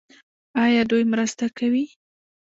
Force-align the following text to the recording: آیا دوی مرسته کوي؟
آیا 0.63 0.81
دوی 0.89 1.03
مرسته 1.13 1.45
کوي؟ 1.57 1.85